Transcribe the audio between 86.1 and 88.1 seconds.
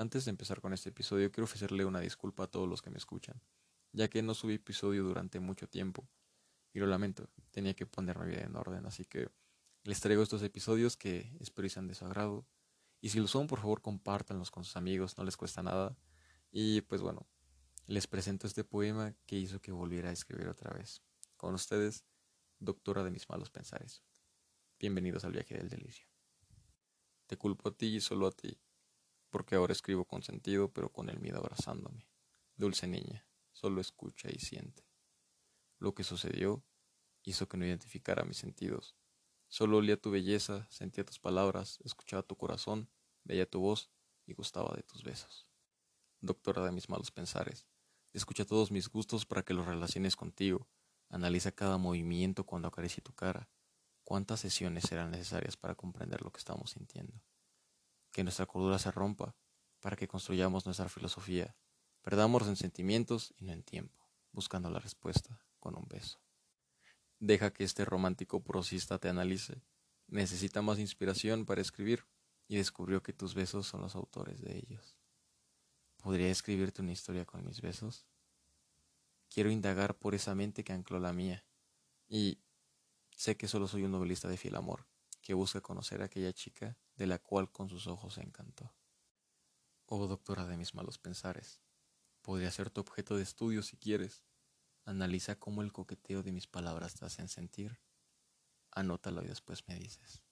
chica de la cual con sus